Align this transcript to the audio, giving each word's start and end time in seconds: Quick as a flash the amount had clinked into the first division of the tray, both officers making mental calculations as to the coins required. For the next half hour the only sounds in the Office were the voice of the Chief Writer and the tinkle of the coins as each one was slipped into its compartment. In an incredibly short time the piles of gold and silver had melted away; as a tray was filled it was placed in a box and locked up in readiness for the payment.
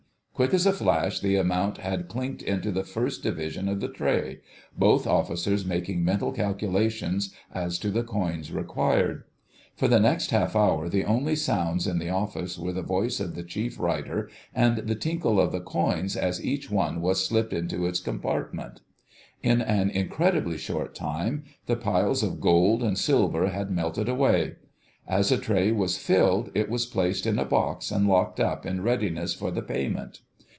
Quick 0.33 0.55
as 0.55 0.65
a 0.65 0.73
flash 0.73 1.19
the 1.19 1.35
amount 1.35 1.77
had 1.77 2.07
clinked 2.07 2.41
into 2.41 2.71
the 2.71 2.83
first 2.83 3.21
division 3.21 3.69
of 3.69 3.79
the 3.79 3.87
tray, 3.87 4.39
both 4.75 5.05
officers 5.05 5.65
making 5.67 6.03
mental 6.03 6.31
calculations 6.31 7.31
as 7.53 7.77
to 7.77 7.91
the 7.91 8.01
coins 8.01 8.51
required. 8.51 9.23
For 9.75 9.87
the 9.87 9.99
next 9.99 10.31
half 10.31 10.55
hour 10.55 10.89
the 10.89 11.05
only 11.05 11.35
sounds 11.35 11.85
in 11.85 11.99
the 11.99 12.09
Office 12.09 12.57
were 12.57 12.71
the 12.73 12.81
voice 12.81 13.19
of 13.19 13.35
the 13.35 13.43
Chief 13.43 13.77
Writer 13.79 14.31
and 14.55 14.77
the 14.77 14.95
tinkle 14.95 15.39
of 15.39 15.51
the 15.51 15.59
coins 15.61 16.17
as 16.17 16.43
each 16.43 16.71
one 16.71 17.01
was 17.01 17.23
slipped 17.23 17.53
into 17.53 17.85
its 17.85 17.99
compartment. 17.99 18.81
In 19.43 19.61
an 19.61 19.91
incredibly 19.91 20.57
short 20.57 20.95
time 20.95 21.43
the 21.67 21.75
piles 21.75 22.23
of 22.23 22.41
gold 22.41 22.81
and 22.81 22.97
silver 22.97 23.49
had 23.49 23.69
melted 23.69 24.09
away; 24.09 24.55
as 25.07 25.31
a 25.31 25.37
tray 25.37 25.71
was 25.71 25.99
filled 25.99 26.49
it 26.55 26.67
was 26.67 26.87
placed 26.87 27.27
in 27.27 27.37
a 27.37 27.45
box 27.45 27.91
and 27.91 28.07
locked 28.07 28.39
up 28.39 28.65
in 28.65 28.81
readiness 28.81 29.35
for 29.35 29.51
the 29.51 29.61
payment. 29.61 30.19